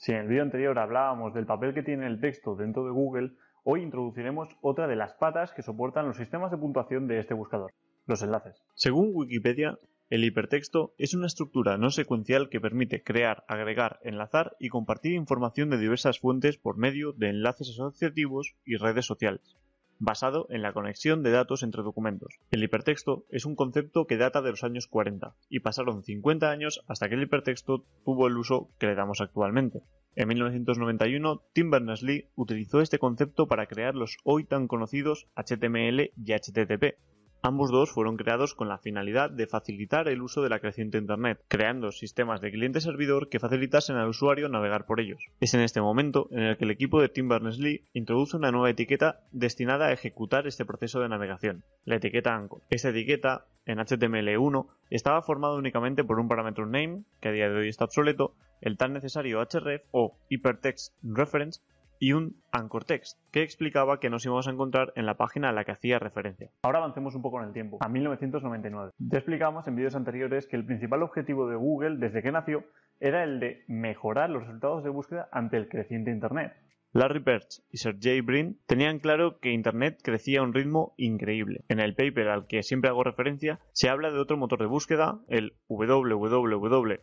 Si 0.00 0.12
en 0.12 0.18
el 0.18 0.28
vídeo 0.28 0.42
anterior 0.42 0.78
hablábamos 0.78 1.34
del 1.34 1.44
papel 1.44 1.74
que 1.74 1.82
tiene 1.82 2.06
el 2.06 2.22
texto 2.22 2.56
dentro 2.56 2.86
de 2.86 2.90
Google, 2.90 3.32
hoy 3.64 3.82
introduciremos 3.82 4.48
otra 4.62 4.88
de 4.88 4.96
las 4.96 5.12
patas 5.12 5.52
que 5.52 5.60
soportan 5.60 6.06
los 6.06 6.16
sistemas 6.16 6.50
de 6.50 6.56
puntuación 6.56 7.06
de 7.06 7.18
este 7.18 7.34
buscador, 7.34 7.70
los 8.06 8.22
enlaces. 8.22 8.64
Según 8.74 9.10
Wikipedia, 9.12 9.78
el 10.08 10.24
hipertexto 10.24 10.94
es 10.96 11.12
una 11.12 11.26
estructura 11.26 11.76
no 11.76 11.90
secuencial 11.90 12.48
que 12.48 12.62
permite 12.62 13.02
crear, 13.02 13.44
agregar, 13.46 14.00
enlazar 14.02 14.56
y 14.58 14.70
compartir 14.70 15.12
información 15.12 15.68
de 15.68 15.76
diversas 15.76 16.18
fuentes 16.18 16.56
por 16.56 16.78
medio 16.78 17.12
de 17.12 17.28
enlaces 17.28 17.68
asociativos 17.68 18.54
y 18.64 18.76
redes 18.76 19.04
sociales 19.04 19.58
basado 20.00 20.46
en 20.50 20.62
la 20.62 20.72
conexión 20.72 21.22
de 21.22 21.30
datos 21.30 21.62
entre 21.62 21.82
documentos. 21.82 22.40
El 22.50 22.64
hipertexto 22.64 23.24
es 23.28 23.44
un 23.44 23.54
concepto 23.54 24.06
que 24.06 24.16
data 24.16 24.42
de 24.42 24.50
los 24.50 24.64
años 24.64 24.88
40 24.88 25.34
y 25.48 25.60
pasaron 25.60 26.02
50 26.02 26.50
años 26.50 26.82
hasta 26.88 27.08
que 27.08 27.14
el 27.14 27.22
hipertexto 27.22 27.84
tuvo 28.04 28.26
el 28.26 28.36
uso 28.36 28.70
que 28.78 28.86
le 28.86 28.94
damos 28.94 29.20
actualmente. 29.20 29.82
En 30.16 30.28
1991, 30.28 31.42
Tim 31.52 31.70
Berners-Lee 31.70 32.28
utilizó 32.34 32.80
este 32.80 32.98
concepto 32.98 33.46
para 33.46 33.66
crear 33.66 33.94
los 33.94 34.16
hoy 34.24 34.44
tan 34.44 34.66
conocidos 34.66 35.28
HTML 35.36 36.10
y 36.16 36.32
HTTP, 36.32 36.96
Ambos 37.42 37.70
dos 37.70 37.90
fueron 37.90 38.18
creados 38.18 38.54
con 38.54 38.68
la 38.68 38.76
finalidad 38.76 39.30
de 39.30 39.46
facilitar 39.46 40.08
el 40.08 40.20
uso 40.20 40.42
de 40.42 40.50
la 40.50 40.60
creciente 40.60 40.98
Internet, 40.98 41.42
creando 41.48 41.90
sistemas 41.90 42.42
de 42.42 42.50
cliente-servidor 42.50 43.30
que 43.30 43.40
facilitasen 43.40 43.96
al 43.96 44.10
usuario 44.10 44.50
navegar 44.50 44.84
por 44.84 45.00
ellos. 45.00 45.24
Es 45.40 45.54
en 45.54 45.62
este 45.62 45.80
momento 45.80 46.28
en 46.32 46.42
el 46.42 46.58
que 46.58 46.64
el 46.66 46.70
equipo 46.70 47.00
de 47.00 47.08
Tim 47.08 47.28
Berners-Lee 47.28 47.86
introduce 47.94 48.36
una 48.36 48.52
nueva 48.52 48.68
etiqueta 48.68 49.20
destinada 49.32 49.86
a 49.86 49.92
ejecutar 49.92 50.46
este 50.46 50.66
proceso 50.66 51.00
de 51.00 51.08
navegación, 51.08 51.64
la 51.86 51.96
etiqueta 51.96 52.34
Anchor. 52.34 52.60
Esta 52.68 52.90
etiqueta, 52.90 53.46
en 53.64 53.78
HTML1, 53.78 54.66
estaba 54.90 55.22
formada 55.22 55.54
únicamente 55.54 56.04
por 56.04 56.20
un 56.20 56.28
parámetro 56.28 56.66
name, 56.66 57.04
que 57.20 57.30
a 57.30 57.32
día 57.32 57.48
de 57.48 57.58
hoy 57.58 57.68
está 57.68 57.86
obsoleto, 57.86 58.34
el 58.60 58.76
tan 58.76 58.92
necesario 58.92 59.40
href 59.40 59.82
o 59.92 60.18
hypertext 60.28 60.92
reference 61.02 61.62
y 62.00 62.14
un 62.14 62.42
anchor 62.50 62.84
text 62.84 63.20
que 63.30 63.42
explicaba 63.42 64.00
que 64.00 64.10
nos 64.10 64.24
íbamos 64.24 64.48
a 64.48 64.50
encontrar 64.50 64.92
en 64.96 65.06
la 65.06 65.16
página 65.16 65.50
a 65.50 65.52
la 65.52 65.64
que 65.64 65.72
hacía 65.72 66.00
referencia. 66.00 66.50
Ahora 66.62 66.78
avancemos 66.78 67.14
un 67.14 67.22
poco 67.22 67.40
en 67.40 67.48
el 67.48 67.52
tiempo, 67.52 67.78
a 67.80 67.88
1999. 67.88 68.92
Ya 68.98 69.18
explicamos 69.18 69.68
en 69.68 69.76
vídeos 69.76 69.94
anteriores 69.94 70.48
que 70.48 70.56
el 70.56 70.64
principal 70.64 71.02
objetivo 71.02 71.48
de 71.48 71.56
Google 71.56 71.98
desde 71.98 72.22
que 72.22 72.32
nació 72.32 72.64
era 72.98 73.22
el 73.22 73.38
de 73.38 73.64
mejorar 73.68 74.30
los 74.30 74.42
resultados 74.42 74.82
de 74.82 74.90
búsqueda 74.90 75.28
ante 75.30 75.58
el 75.58 75.68
creciente 75.68 76.10
Internet. 76.10 76.54
Larry 76.92 77.20
Page 77.20 77.62
y 77.70 77.76
Sergey 77.76 78.20
Brin 78.20 78.58
tenían 78.66 78.98
claro 78.98 79.38
que 79.38 79.52
Internet 79.52 80.00
crecía 80.02 80.40
a 80.40 80.42
un 80.42 80.52
ritmo 80.52 80.94
increíble. 80.96 81.64
En 81.68 81.78
el 81.78 81.94
paper 81.94 82.28
al 82.28 82.46
que 82.48 82.64
siempre 82.64 82.90
hago 82.90 83.04
referencia 83.04 83.60
se 83.72 83.88
habla 83.88 84.10
de 84.10 84.18
otro 84.18 84.36
motor 84.36 84.58
de 84.58 84.66
búsqueda, 84.66 85.20
el 85.28 85.54
www, 85.68 86.94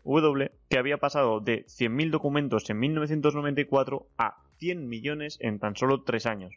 que 0.70 0.78
había 0.78 0.98
pasado 0.98 1.40
de 1.40 1.64
100.000 1.68 2.10
documentos 2.10 2.70
en 2.70 2.80
1994 2.80 4.08
a 4.18 4.47
100 4.58 4.88
millones 4.88 5.38
en 5.42 5.60
tan 5.60 5.76
solo 5.76 6.04
3 6.04 6.26
años 6.26 6.54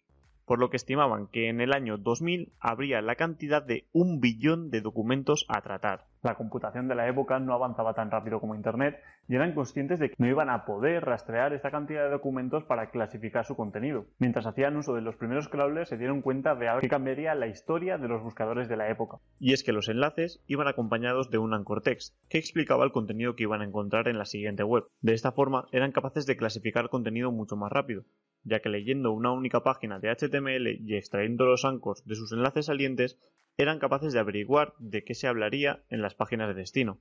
por 0.51 0.59
lo 0.59 0.69
que 0.69 0.79
estimaban 0.79 1.29
que 1.29 1.49
en 1.49 1.61
el 1.61 1.73
año 1.73 1.97
2000 1.97 2.51
habría 2.59 3.01
la 3.03 3.15
cantidad 3.15 3.63
de 3.63 3.87
un 3.93 4.19
billón 4.19 4.73
de 4.73 4.81
documentos 4.81 5.47
a 5.47 5.61
tratar. 5.61 6.09
La 6.23 6.35
computación 6.35 6.87
de 6.87 6.95
la 6.95 7.09
época 7.09 7.39
no 7.39 7.55
avanzaba 7.55 7.95
tan 7.95 8.11
rápido 8.11 8.41
como 8.41 8.55
Internet 8.55 9.01
y 9.27 9.37
eran 9.37 9.55
conscientes 9.55 9.99
de 9.99 10.11
que 10.11 10.17
no 10.19 10.27
iban 10.29 10.51
a 10.51 10.67
poder 10.67 11.05
rastrear 11.05 11.55
esta 11.55 11.71
cantidad 11.71 12.05
de 12.05 12.11
documentos 12.11 12.65
para 12.65 12.91
clasificar 12.91 13.47
su 13.47 13.57
contenido. 13.57 14.05
Mientras 14.19 14.45
hacían 14.45 14.77
uso 14.77 14.95
de 14.95 15.01
los 15.01 15.17
primeros 15.17 15.49
crawlers 15.49 15.89
se 15.89 15.97
dieron 15.97 16.21
cuenta 16.21 16.55
de 16.55 16.69
algo 16.69 16.83
que 16.83 16.89
cambiaría 16.89 17.35
la 17.35 17.47
historia 17.47 17.97
de 17.97 18.09
los 18.09 18.23
buscadores 18.23 18.69
de 18.69 18.77
la 18.77 18.91
época. 18.91 19.19
Y 19.39 19.55
es 19.55 19.65
que 19.65 19.73
los 19.73 19.89
enlaces 19.89 20.43
iban 20.47 20.69
acompañados 20.69 21.31
de 21.31 21.39
un 21.39 21.55
anchor 21.55 21.81
text 21.81 22.15
que 22.29 22.39
explicaba 22.39 22.85
el 22.85 22.93
contenido 22.93 23.35
que 23.35 23.45
iban 23.45 23.63
a 23.63 23.65
encontrar 23.65 24.09
en 24.09 24.19
la 24.19 24.27
siguiente 24.27 24.63
web. 24.63 24.85
De 25.01 25.15
esta 25.15 25.33
forma 25.33 25.67
eran 25.73 25.93
capaces 25.93 26.27
de 26.27 26.37
clasificar 26.37 26.91
contenido 26.91 27.33
mucho 27.33 27.57
más 27.57 27.73
rápido, 27.73 28.05
ya 28.45 28.61
que 28.61 28.69
leyendo 28.69 29.13
una 29.13 29.33
única 29.33 29.63
página 29.63 29.99
de 30.01 30.11
HTML 30.11 30.67
y 30.81 30.97
extrayendo 30.97 31.47
los 31.47 31.65
anchors 31.65 32.05
de 32.05 32.15
sus 32.15 32.33
enlaces 32.33 32.67
salientes, 32.67 33.19
eran 33.57 33.79
capaces 33.79 34.13
de 34.13 34.19
averiguar 34.19 34.75
de 34.79 35.05
qué 35.05 35.15
se 35.15 35.27
hablaría 35.27 35.83
en 35.89 36.03
las 36.03 36.15
páginas 36.15 36.49
de 36.49 36.55
destino. 36.55 36.99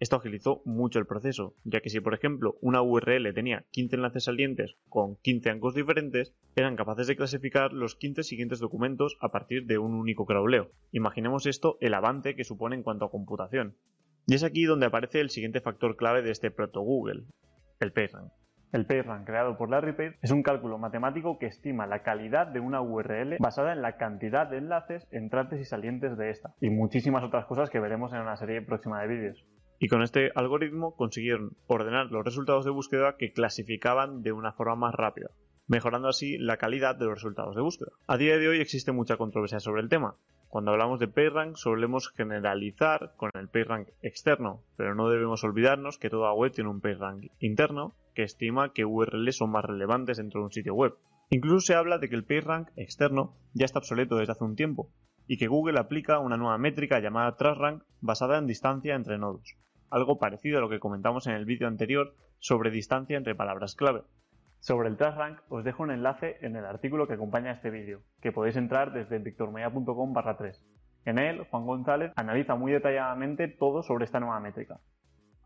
Esto 0.00 0.16
agilizó 0.16 0.62
mucho 0.64 1.00
el 1.00 1.06
proceso, 1.06 1.56
ya 1.64 1.80
que 1.80 1.90
si 1.90 2.00
por 2.00 2.14
ejemplo 2.14 2.56
una 2.60 2.82
URL 2.82 3.34
tenía 3.34 3.64
15 3.72 3.96
enlaces 3.96 4.24
salientes 4.24 4.76
con 4.88 5.16
15 5.16 5.50
anchors 5.50 5.74
diferentes, 5.74 6.34
eran 6.54 6.76
capaces 6.76 7.08
de 7.08 7.16
clasificar 7.16 7.72
los 7.72 7.96
15 7.96 8.22
siguientes 8.22 8.60
documentos 8.60 9.16
a 9.20 9.32
partir 9.32 9.66
de 9.66 9.78
un 9.78 9.94
único 9.94 10.24
crawleo. 10.24 10.70
Imaginemos 10.92 11.46
esto 11.46 11.78
el 11.80 11.94
avance 11.94 12.36
que 12.36 12.44
supone 12.44 12.76
en 12.76 12.84
cuanto 12.84 13.06
a 13.06 13.10
computación. 13.10 13.76
Y 14.26 14.34
es 14.34 14.44
aquí 14.44 14.64
donde 14.64 14.86
aparece 14.86 15.20
el 15.20 15.30
siguiente 15.30 15.60
factor 15.60 15.96
clave 15.96 16.22
de 16.22 16.30
este 16.30 16.52
proto 16.52 16.80
Google, 16.80 17.24
el 17.80 17.92
PageRank. 17.92 18.30
El 18.70 18.84
PageRank 18.84 19.24
creado 19.24 19.56
por 19.56 19.70
Larry 19.70 19.94
Page 19.94 20.18
es 20.20 20.30
un 20.30 20.42
cálculo 20.42 20.76
matemático 20.76 21.38
que 21.38 21.46
estima 21.46 21.86
la 21.86 22.02
calidad 22.02 22.46
de 22.48 22.60
una 22.60 22.82
URL 22.82 23.38
basada 23.40 23.72
en 23.72 23.80
la 23.80 23.96
cantidad 23.96 24.46
de 24.46 24.58
enlaces 24.58 25.08
entrantes 25.10 25.60
y 25.60 25.64
salientes 25.64 26.18
de 26.18 26.28
esta, 26.28 26.54
y 26.60 26.68
muchísimas 26.68 27.24
otras 27.24 27.46
cosas 27.46 27.70
que 27.70 27.80
veremos 27.80 28.12
en 28.12 28.20
una 28.20 28.36
serie 28.36 28.60
próxima 28.60 29.00
de 29.00 29.08
vídeos. 29.08 29.46
Y 29.78 29.88
con 29.88 30.02
este 30.02 30.32
algoritmo 30.34 30.94
consiguieron 30.96 31.56
ordenar 31.66 32.06
los 32.10 32.24
resultados 32.24 32.66
de 32.66 32.70
búsqueda 32.70 33.16
que 33.16 33.32
clasificaban 33.32 34.22
de 34.22 34.32
una 34.32 34.52
forma 34.52 34.74
más 34.74 34.94
rápida, 34.94 35.30
mejorando 35.66 36.08
así 36.08 36.36
la 36.36 36.58
calidad 36.58 36.96
de 36.96 37.06
los 37.06 37.14
resultados 37.14 37.56
de 37.56 37.62
búsqueda. 37.62 37.92
A 38.06 38.18
día 38.18 38.36
de 38.36 38.48
hoy 38.48 38.60
existe 38.60 38.92
mucha 38.92 39.16
controversia 39.16 39.60
sobre 39.60 39.80
el 39.80 39.88
tema, 39.88 40.16
cuando 40.48 40.70
hablamos 40.70 40.98
de 40.98 41.08
PageRank 41.08 41.56
solemos 41.56 42.08
generalizar 42.08 43.12
con 43.16 43.30
el 43.34 43.48
PageRank 43.48 43.88
externo, 44.00 44.62
pero 44.76 44.94
no 44.94 45.10
debemos 45.10 45.44
olvidarnos 45.44 45.98
que 45.98 46.08
toda 46.08 46.32
web 46.32 46.52
tiene 46.52 46.70
un 46.70 46.80
PageRank 46.80 47.26
interno 47.38 47.94
que 48.14 48.22
estima 48.22 48.72
que 48.72 48.86
URLs 48.86 49.36
son 49.36 49.50
más 49.50 49.64
relevantes 49.64 50.16
dentro 50.16 50.40
de 50.40 50.46
un 50.46 50.52
sitio 50.52 50.74
web. 50.74 50.94
Incluso 51.30 51.60
se 51.60 51.74
habla 51.74 51.98
de 51.98 52.08
que 52.08 52.16
el 52.16 52.24
PageRank 52.24 52.70
externo 52.76 53.36
ya 53.52 53.66
está 53.66 53.80
obsoleto 53.80 54.16
desde 54.16 54.32
hace 54.32 54.44
un 54.44 54.56
tiempo 54.56 54.90
y 55.26 55.36
que 55.36 55.46
Google 55.46 55.78
aplica 55.78 56.18
una 56.18 56.38
nueva 56.38 56.56
métrica 56.56 56.98
llamada 57.00 57.36
TrustRank 57.36 57.82
basada 58.00 58.38
en 58.38 58.46
distancia 58.46 58.94
entre 58.94 59.18
nodos, 59.18 59.56
algo 59.90 60.18
parecido 60.18 60.58
a 60.58 60.60
lo 60.62 60.70
que 60.70 60.80
comentamos 60.80 61.26
en 61.26 61.34
el 61.34 61.44
vídeo 61.44 61.68
anterior 61.68 62.14
sobre 62.38 62.70
distancia 62.70 63.18
entre 63.18 63.34
palabras 63.34 63.74
clave. 63.74 64.02
Sobre 64.60 64.88
el 64.88 64.96
TrustRank 64.96 65.40
os 65.48 65.64
dejo 65.64 65.82
un 65.82 65.90
enlace 65.90 66.36
en 66.40 66.56
el 66.56 66.64
artículo 66.64 67.06
que 67.06 67.14
acompaña 67.14 67.52
este 67.52 67.70
vídeo, 67.70 68.02
que 68.20 68.32
podéis 68.32 68.56
entrar 68.56 68.92
desde 68.92 69.18
victormeya.com 69.18 70.12
barra 70.12 70.36
3. 70.36 70.62
En 71.04 71.18
él, 71.18 71.46
Juan 71.50 71.64
González 71.64 72.12
analiza 72.16 72.54
muy 72.54 72.72
detalladamente 72.72 73.48
todo 73.48 73.82
sobre 73.82 74.04
esta 74.04 74.20
nueva 74.20 74.40
métrica. 74.40 74.80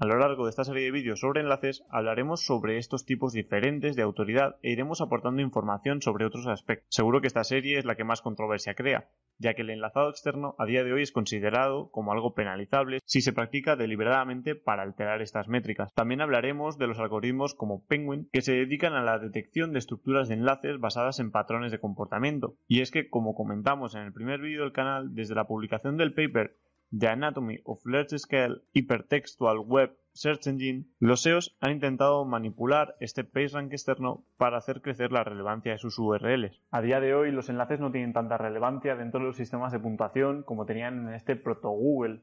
A 0.03 0.05
lo 0.05 0.19
largo 0.19 0.47
de 0.47 0.51
esta 0.51 0.65
serie 0.65 0.83
de 0.83 0.91
vídeos 0.91 1.21
sobre 1.21 1.43
enlaces 1.43 1.85
hablaremos 1.89 2.45
sobre 2.45 2.77
estos 2.79 3.07
tipos 3.07 3.33
diferentes 3.33 3.95
de 3.95 4.03
autoridad 4.03 4.57
e 4.61 4.73
iremos 4.73 5.01
aportando 5.01 5.43
información 5.43 6.03
sobre 6.03 6.27
otros 6.27 6.49
aspectos. 6.49 6.89
Seguro 6.91 7.21
que 7.21 7.29
esta 7.29 7.45
serie 7.45 7.79
es 7.79 7.85
la 7.85 7.95
que 7.95 8.03
más 8.03 8.21
controversia 8.21 8.75
crea, 8.75 9.11
ya 9.39 9.55
que 9.55 9.63
el 9.63 9.71
enlazado 9.71 10.11
externo 10.11 10.57
a 10.59 10.67
día 10.67 10.83
de 10.83 10.93
hoy 10.93 11.03
es 11.03 11.13
considerado 11.13 11.89
como 11.93 12.11
algo 12.11 12.35
penalizable 12.35 12.99
si 13.05 13.21
se 13.21 13.33
practica 13.33 13.77
deliberadamente 13.77 14.57
para 14.57 14.83
alterar 14.83 15.23
estas 15.23 15.47
métricas. 15.47 15.93
También 15.95 16.21
hablaremos 16.21 16.79
de 16.79 16.89
los 16.89 16.99
algoritmos 16.99 17.55
como 17.55 17.87
Penguin 17.87 18.29
que 18.33 18.43
se 18.43 18.55
dedican 18.55 18.95
a 18.95 19.05
la 19.05 19.21
detección 19.21 19.73
de 19.73 19.79
estructuras 19.79 20.27
de 20.27 20.35
enlaces 20.35 20.81
basadas 20.81 21.21
en 21.21 21.31
patrones 21.31 21.71
de 21.71 21.79
comportamiento. 21.79 22.57
Y 22.67 22.81
es 22.81 22.91
que, 22.91 23.09
como 23.09 23.37
comentamos 23.37 23.95
en 23.95 24.03
el 24.03 24.13
primer 24.13 24.41
vídeo 24.41 24.63
del 24.63 24.73
canal, 24.73 25.15
desde 25.15 25.37
la 25.37 25.47
publicación 25.47 25.97
del 25.97 26.13
paper 26.13 26.57
The 26.95 27.09
Anatomy 27.09 27.59
of 27.65 27.81
Large 27.87 28.19
Scale 28.19 28.61
Hypertextual 28.75 29.65
Web 29.67 29.97
Search 30.13 30.47
Engine, 30.47 30.85
los 30.99 31.23
SEOs 31.23 31.57
han 31.61 31.73
intentado 31.73 32.23
manipular 32.27 32.97
este 33.01 33.25
PageRank 33.25 33.73
externo 33.73 34.27
para 34.37 34.59
hacer 34.59 34.83
crecer 34.83 35.11
la 35.11 35.25
relevancia 35.25 35.73
de 35.73 35.79
sus 35.79 35.99
URLs. 35.99 36.61
A 36.71 36.83
día 36.83 37.01
de 37.01 37.15
hoy 37.15 37.31
los 37.31 37.49
enlaces 37.49 37.81
no 37.81 37.93
tienen 37.93 38.13
tanta 38.13 38.37
relevancia 38.37 38.95
dentro 38.95 39.21
de 39.21 39.27
los 39.29 39.37
sistemas 39.37 39.73
de 39.73 39.79
puntuación 39.79 40.43
como 40.43 40.67
tenían 40.67 41.09
en 41.09 41.15
este 41.15 41.35
proto 41.35 41.71
Google, 41.71 42.21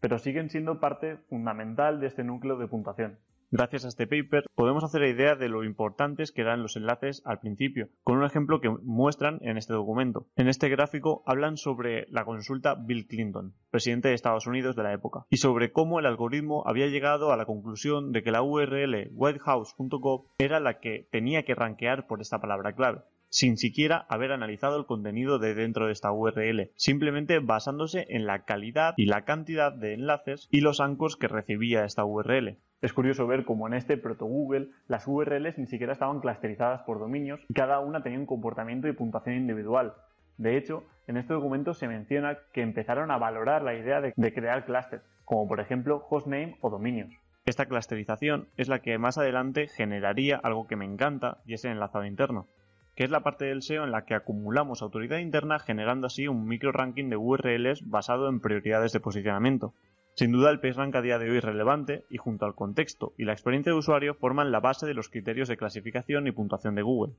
pero 0.00 0.18
siguen 0.18 0.48
siendo 0.48 0.80
parte 0.80 1.18
fundamental 1.28 2.00
de 2.00 2.06
este 2.06 2.24
núcleo 2.24 2.56
de 2.56 2.68
puntuación. 2.68 3.18
Gracias 3.54 3.84
a 3.84 3.88
este 3.88 4.06
paper 4.06 4.46
podemos 4.54 4.82
hacer 4.82 5.02
idea 5.02 5.36
de 5.36 5.50
lo 5.50 5.62
importantes 5.62 6.32
que 6.32 6.40
eran 6.40 6.62
los 6.62 6.76
enlaces 6.76 7.20
al 7.26 7.38
principio, 7.38 7.90
con 8.02 8.16
un 8.16 8.24
ejemplo 8.24 8.62
que 8.62 8.70
muestran 8.70 9.40
en 9.42 9.58
este 9.58 9.74
documento. 9.74 10.26
En 10.36 10.48
este 10.48 10.70
gráfico 10.70 11.22
hablan 11.26 11.58
sobre 11.58 12.06
la 12.08 12.24
consulta 12.24 12.74
Bill 12.74 13.06
Clinton, 13.06 13.54
presidente 13.70 14.08
de 14.08 14.14
Estados 14.14 14.46
Unidos 14.46 14.74
de 14.74 14.84
la 14.84 14.94
época, 14.94 15.26
y 15.28 15.36
sobre 15.36 15.70
cómo 15.70 16.00
el 16.00 16.06
algoritmo 16.06 16.62
había 16.66 16.86
llegado 16.86 17.30
a 17.30 17.36
la 17.36 17.44
conclusión 17.44 18.12
de 18.12 18.22
que 18.22 18.30
la 18.30 18.42
URL 18.42 19.10
whitehouse.gov 19.12 20.28
era 20.38 20.58
la 20.58 20.80
que 20.80 21.06
tenía 21.12 21.42
que 21.42 21.54
rankear 21.54 22.06
por 22.06 22.22
esta 22.22 22.40
palabra 22.40 22.74
clave 22.74 23.02
sin 23.32 23.56
siquiera 23.56 24.04
haber 24.10 24.30
analizado 24.30 24.78
el 24.78 24.84
contenido 24.84 25.38
de 25.38 25.54
dentro 25.54 25.86
de 25.86 25.92
esta 25.92 26.12
URL, 26.12 26.70
simplemente 26.76 27.38
basándose 27.38 28.04
en 28.10 28.26
la 28.26 28.44
calidad 28.44 28.92
y 28.98 29.06
la 29.06 29.24
cantidad 29.24 29.72
de 29.72 29.94
enlaces 29.94 30.48
y 30.50 30.60
los 30.60 30.80
anchors 30.80 31.16
que 31.16 31.28
recibía 31.28 31.86
esta 31.86 32.04
URL. 32.04 32.58
Es 32.82 32.92
curioso 32.92 33.26
ver 33.26 33.46
cómo 33.46 33.66
en 33.66 33.72
este 33.72 33.96
proto 33.96 34.26
Google 34.26 34.68
las 34.86 35.08
URLs 35.08 35.56
ni 35.56 35.66
siquiera 35.66 35.94
estaban 35.94 36.20
clusterizadas 36.20 36.82
por 36.82 36.98
dominios 36.98 37.40
y 37.48 37.54
cada 37.54 37.80
una 37.80 38.02
tenía 38.02 38.18
un 38.18 38.26
comportamiento 38.26 38.86
y 38.86 38.92
puntuación 38.92 39.36
individual. 39.36 39.94
De 40.36 40.58
hecho, 40.58 40.84
en 41.06 41.16
este 41.16 41.32
documento 41.32 41.72
se 41.72 41.88
menciona 41.88 42.38
que 42.52 42.60
empezaron 42.60 43.10
a 43.10 43.18
valorar 43.18 43.62
la 43.62 43.74
idea 43.74 44.02
de, 44.02 44.12
crear 44.34 44.66
clusters, 44.66 45.04
como 45.24 45.48
por 45.48 45.60
ejemplo 45.60 46.06
hostname 46.10 46.58
o 46.60 46.68
dominios. 46.68 47.10
Esta 47.46 47.64
clusterización 47.64 48.48
es 48.58 48.68
la 48.68 48.80
que 48.80 48.98
más 48.98 49.16
adelante 49.16 49.68
generaría 49.68 50.36
algo 50.36 50.66
que 50.66 50.76
me 50.76 50.84
encanta 50.84 51.38
y 51.46 51.54
es 51.54 51.64
el 51.64 51.72
enlazado 51.72 52.04
interno, 52.04 52.46
que 52.94 53.04
es 53.04 53.10
la 53.10 53.20
parte 53.20 53.46
del 53.46 53.62
SEO 53.62 53.84
en 53.84 53.90
la 53.90 54.04
que 54.04 54.14
acumulamos 54.14 54.82
autoridad 54.82 55.18
interna 55.18 55.58
generando 55.58 56.06
así 56.06 56.28
un 56.28 56.46
micro 56.46 56.72
ranking 56.72 57.08
de 57.08 57.16
URLs 57.16 57.88
basado 57.88 58.28
en 58.28 58.40
prioridades 58.40 58.92
de 58.92 59.00
posicionamiento. 59.00 59.74
Sin 60.14 60.30
duda 60.30 60.50
el 60.50 60.60
PageRank 60.60 60.94
a 60.96 61.00
día 61.00 61.18
de 61.18 61.30
hoy 61.30 61.38
es 61.38 61.44
relevante 61.44 62.04
y 62.10 62.18
junto 62.18 62.44
al 62.44 62.54
contexto 62.54 63.14
y 63.16 63.24
la 63.24 63.32
experiencia 63.32 63.72
de 63.72 63.78
usuario 63.78 64.14
forman 64.14 64.52
la 64.52 64.60
base 64.60 64.86
de 64.86 64.94
los 64.94 65.08
criterios 65.08 65.48
de 65.48 65.56
clasificación 65.56 66.26
y 66.26 66.32
puntuación 66.32 66.74
de 66.74 66.82
Google. 66.82 67.14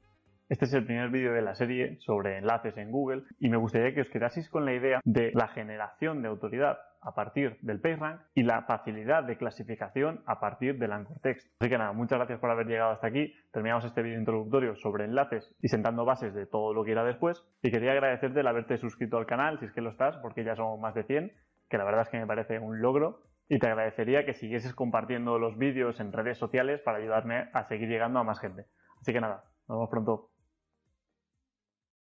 Este 0.48 0.66
es 0.66 0.74
el 0.74 0.86
primer 0.86 1.10
vídeo 1.10 1.34
de 1.34 1.42
la 1.42 1.56
serie 1.56 1.98
sobre 2.02 2.38
enlaces 2.38 2.78
en 2.78 2.92
Google 2.92 3.24
y 3.40 3.50
me 3.50 3.58
gustaría 3.58 3.96
que 3.96 4.02
os 4.02 4.10
quedaseis 4.10 4.50
con 4.50 4.66
la 4.66 4.76
idea 4.76 5.00
de 5.04 5.32
la 5.34 5.48
generación 5.48 6.22
de 6.22 6.28
autoridad 6.28 6.78
a 7.04 7.14
partir 7.14 7.58
del 7.62 7.80
PageRank 7.80 8.22
y 8.34 8.44
la 8.44 8.64
facilidad 8.64 9.24
de 9.24 9.38
clasificación 9.38 10.24
a 10.26 10.40
partir 10.40 10.78
del 10.80 10.92
Anchor 10.92 11.20
Text. 11.20 11.48
Así 11.60 11.70
que 11.70 11.78
nada, 11.78 11.92
muchas 11.94 12.18
gracias 12.18 12.40
por 12.40 12.50
haber 12.50 12.68
llegado 12.68 12.92
hasta 12.92 13.08
aquí. 13.08 13.34
Terminamos 13.52 13.86
este 13.86 14.02
vídeo 14.02 14.20
introductorio 14.20 14.76
sobre 14.76 15.06
enlaces 15.06 15.56
y 15.62 15.68
sentando 15.68 16.06
bases 16.06 16.34
de 16.34 16.46
todo 16.46 16.74
lo 16.74 16.84
que 16.84 16.92
irá 16.92 17.04
después. 17.04 17.46
Y 17.62 17.72
quería 17.72 17.92
agradecerte 17.92 18.40
el 18.40 18.48
haberte 18.48 18.78
suscrito 18.78 19.18
al 19.18 19.26
canal, 19.26 19.60
si 19.60 19.66
es 19.66 19.72
que 19.72 19.82
lo 19.82 19.90
estás, 19.90 20.18
porque 20.18 20.44
ya 20.44 20.56
somos 20.56 20.80
más 20.80 20.96
de 20.96 21.04
100, 21.04 21.32
que 21.70 21.78
la 21.78 21.84
verdad 21.84 22.02
es 22.02 22.10
que 22.10 22.20
me 22.20 22.28
parece 22.28 22.60
un 22.60 22.82
logro. 22.82 23.22
Y 23.50 23.60
te 23.60 23.68
agradecería 23.68 24.26
que 24.26 24.34
siguieses 24.34 24.74
compartiendo 24.74 25.38
los 25.38 25.58
vídeos 25.58 26.00
en 26.00 26.14
redes 26.14 26.38
sociales 26.38 26.82
para 26.82 26.98
ayudarme 26.98 27.50
a 27.54 27.64
seguir 27.66 27.90
llegando 27.90 28.20
a 28.20 28.24
más 28.24 28.40
gente. 28.40 28.66
Así 29.02 29.12
que 29.12 29.20
nada, 29.20 29.44
nos 29.68 29.78
vemos 29.78 29.90
pronto. 29.90 30.33